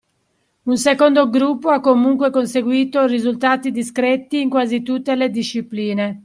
[0.63, 6.19] Un secondo gruppo ha comunque conseguito risultati discreti in quasi tutte le discipline.